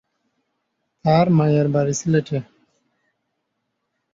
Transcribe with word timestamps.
তার 1.05 1.27
মায়ের 1.29 1.67
বাড়ি 1.73 1.93
সিলেটে। 1.93 2.37